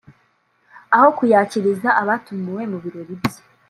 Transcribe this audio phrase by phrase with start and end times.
[0.95, 3.41] aho kuyakiriza abatumiwe mu birori bye